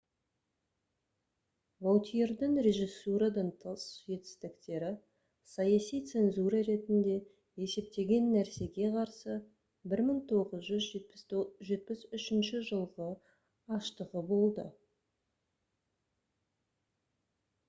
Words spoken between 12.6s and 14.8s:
жылғы аштығы болды